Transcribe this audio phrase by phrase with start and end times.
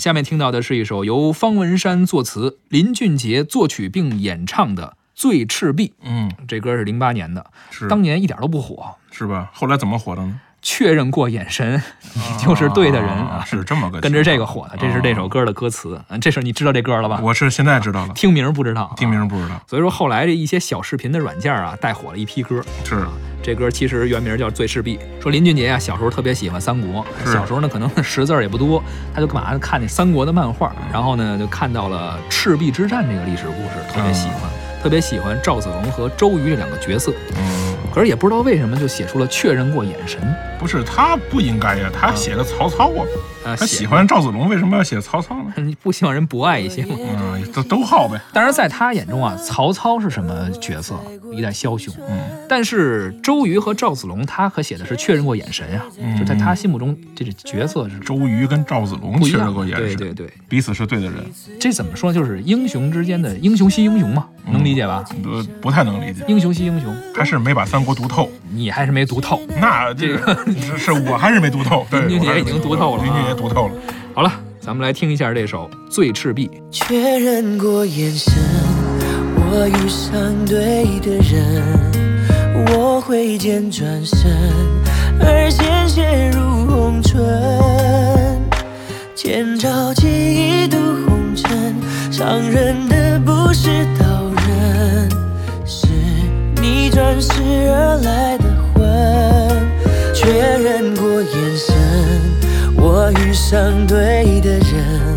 [0.00, 5.88] 下面听到的是一首由方文山作词、林俊杰作曲并演唱的《醉赤壁》。
[6.02, 8.96] 嗯，这歌是零八年的，是当年一点都不火。
[9.10, 9.50] 是吧？
[9.52, 10.40] 后来怎么火的呢？
[10.62, 11.82] 确认过眼神，
[12.14, 14.76] 你 就是对的人啊是这么个跟着这个火的。
[14.78, 16.00] 这是这首歌的歌词。
[16.08, 17.20] 嗯，这是你知道这歌了吧？
[17.22, 19.26] 我是现在知道了， 听名儿不知道，听名。
[19.28, 22.62] 不知道，所以说后来这一些小视频的软件啊，带火了一批歌。
[22.84, 23.08] 是啊
[23.42, 28.82] 这歌其实原名叫《醉赤壁》，说林俊杰啊小时候特别喜欢三国，小时候呢可能识字儿也不多，
[29.14, 29.58] 他就干嘛呢？
[29.58, 34.50] 看那三国的漫画，然后呢就看到了赤壁之战这个历史故事，特别喜欢，
[34.82, 37.14] 特别喜欢赵子龙和周瑜这两个角色。
[37.34, 37.59] 嗯，
[37.92, 40.20] 可是也不知道为什么就写出了确认过眼神。
[40.58, 43.02] 不是他不应该呀，他写的曹操啊，
[43.46, 45.52] 啊，他喜欢赵子龙，为什么要写曹操呢？
[45.64, 46.94] 你不希望人博爱一些吗？
[46.98, 48.20] 嗯，都都好呗。
[48.32, 51.00] 当然，在他眼中啊，曹操是什么角色？
[51.32, 51.94] 一代枭雄。
[52.08, 59.18] 嗯，但是周瑜和赵子龙，他可写的是确认过眼神呀、嗯就在他心目中，这个角色是周瑜跟赵子龙。
[59.22, 61.14] 确认过眼神，对对对，彼此是对的人，
[61.58, 62.12] 这怎么说？
[62.12, 65.04] 就是英雄之间的英雄惜英雄嘛，嗯能理解吧？
[65.24, 66.24] 呃，不太能理解。
[66.28, 69.40] 英雄惜英雄，还是没把三国读透，你还是没读透。
[69.60, 73.74] 那这个是是我还是没读透， 对，林俊杰已经读透了啊林俊杰读透了。
[74.14, 76.48] 好了，咱们来听一下这首《醉赤壁》。
[76.70, 78.32] 确认过眼神，
[79.36, 84.30] 我遇上对的人，我挥剑转身，
[85.20, 86.40] 而鲜血如
[101.22, 101.74] 眼神，
[102.76, 105.14] 我遇上对的人。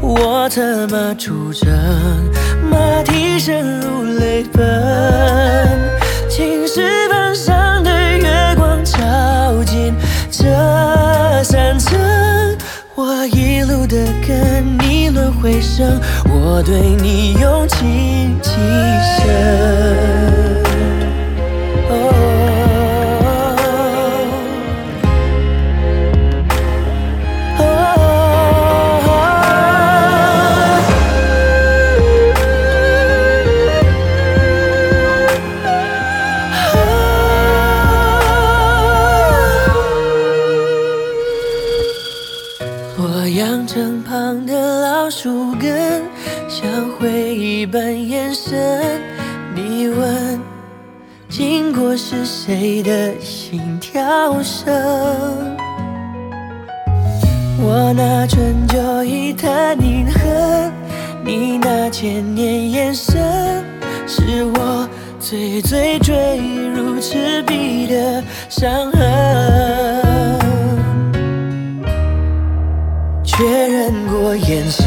[0.00, 1.68] 我策马出征，
[2.70, 4.66] 马蹄声如泪奔。
[6.30, 9.92] 青石板上的月光照进
[10.30, 10.44] 这
[11.42, 11.98] 山城，
[12.94, 19.77] 我一路的跟你轮回声，我对你用情极深。
[46.48, 49.00] 像回忆般延伸。
[49.54, 50.40] 你问，
[51.28, 55.56] 经过是谁的心跳声？
[57.60, 60.72] 我那春秋一叹凝恨，
[61.24, 63.64] 你那千年眼神，
[64.06, 66.40] 是我最最坠
[66.72, 70.38] 入赤壁的伤痕。
[73.24, 74.86] 确认过眼神，